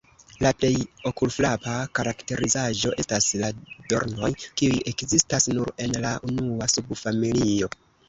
[0.43, 0.71] La plej
[1.09, 3.53] okulfrapa karakterizaĵo estas la
[3.93, 7.75] dornoj kiuj ekzistas nur en la unua subfamilio.